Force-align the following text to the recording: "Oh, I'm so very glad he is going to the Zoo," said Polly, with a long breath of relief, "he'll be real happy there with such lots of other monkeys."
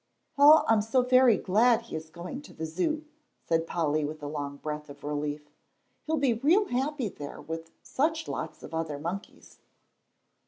"Oh, 0.35 0.63
I'm 0.67 0.81
so 0.81 1.03
very 1.03 1.37
glad 1.37 1.83
he 1.83 1.95
is 1.95 2.09
going 2.09 2.41
to 2.41 2.53
the 2.55 2.65
Zoo," 2.65 3.05
said 3.47 3.67
Polly, 3.67 4.03
with 4.03 4.23
a 4.23 4.27
long 4.27 4.57
breath 4.57 4.89
of 4.89 5.03
relief, 5.03 5.51
"he'll 6.07 6.17
be 6.17 6.33
real 6.33 6.69
happy 6.69 7.07
there 7.07 7.39
with 7.39 7.69
such 7.83 8.27
lots 8.27 8.63
of 8.63 8.73
other 8.73 8.97
monkeys." 8.97 9.59